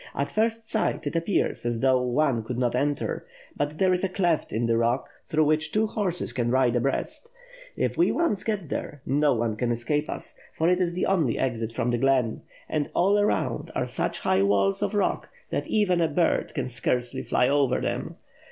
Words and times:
At 0.15 0.31
first 0.31 0.67
sight, 0.67 1.05
it 1.05 1.15
appears 1.15 1.63
as 1.63 1.81
though 1.81 2.01
one 2.01 2.41
could 2.43 2.57
not 2.57 2.73
enter; 2.73 3.27
but 3.55 3.77
there 3.77 3.93
is 3.93 4.03
a 4.03 4.09
cleft 4.09 4.51
in 4.51 4.65
the 4.65 4.75
rock, 4.75 5.07
through 5.27 5.45
which 5.45 5.71
two 5.71 5.85
horses 5.85 6.33
can 6.33 6.49
ride 6.49 6.75
abreast. 6.75 7.29
If 7.77 7.99
we 7.99 8.11
once 8.11 8.43
get 8.43 8.69
there, 8.69 9.03
no 9.05 9.35
one 9.35 9.55
can 9.55 9.71
escape 9.71 10.09
us, 10.09 10.39
for 10.57 10.67
it 10.69 10.81
is 10.81 10.95
the 10.95 11.05
only 11.05 11.37
exit 11.37 11.71
from 11.71 11.91
the 11.91 11.99
glen; 11.99 12.41
and 12.67 12.89
all 12.95 13.19
around 13.19 13.69
are 13.75 13.85
such 13.85 14.21
high 14.21 14.41
walls 14.41 14.81
of 14.81 14.95
rock 14.95 15.29
than 15.51 15.67
even 15.67 16.01
a 16.01 16.07
bird 16.07 16.55
can 16.55 16.67
scarcely 16.67 17.21
fiy 17.23 17.47
over 17.47 17.79
them. 17.79 18.15